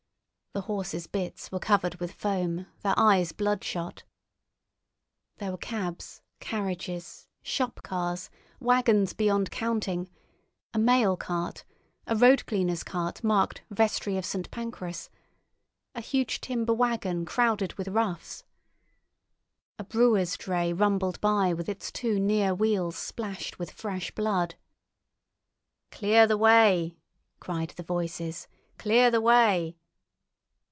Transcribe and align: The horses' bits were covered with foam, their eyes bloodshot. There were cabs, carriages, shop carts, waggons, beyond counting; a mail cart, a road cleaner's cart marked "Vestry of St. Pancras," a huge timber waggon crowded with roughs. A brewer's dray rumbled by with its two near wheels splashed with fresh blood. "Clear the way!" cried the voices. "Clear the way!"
The 0.53 0.63
horses' 0.67 1.07
bits 1.07 1.49
were 1.49 1.59
covered 1.61 1.95
with 2.01 2.11
foam, 2.11 2.65
their 2.81 2.93
eyes 2.97 3.31
bloodshot. 3.31 4.03
There 5.37 5.49
were 5.51 5.57
cabs, 5.57 6.21
carriages, 6.41 7.29
shop 7.41 7.79
carts, 7.83 8.29
waggons, 8.59 9.13
beyond 9.13 9.49
counting; 9.49 10.09
a 10.73 10.77
mail 10.77 11.15
cart, 11.15 11.63
a 12.05 12.17
road 12.17 12.45
cleaner's 12.47 12.83
cart 12.83 13.23
marked 13.23 13.61
"Vestry 13.69 14.17
of 14.17 14.25
St. 14.25 14.51
Pancras," 14.51 15.09
a 15.95 16.01
huge 16.01 16.41
timber 16.41 16.73
waggon 16.73 17.23
crowded 17.23 17.75
with 17.75 17.87
roughs. 17.87 18.43
A 19.79 19.85
brewer's 19.85 20.35
dray 20.35 20.73
rumbled 20.73 21.21
by 21.21 21.53
with 21.53 21.69
its 21.69 21.93
two 21.93 22.19
near 22.19 22.53
wheels 22.53 22.97
splashed 22.97 23.57
with 23.57 23.71
fresh 23.71 24.11
blood. 24.13 24.55
"Clear 25.91 26.27
the 26.27 26.37
way!" 26.37 26.97
cried 27.39 27.69
the 27.77 27.83
voices. 27.83 28.49
"Clear 28.77 29.09
the 29.09 29.21
way!" 29.21 29.77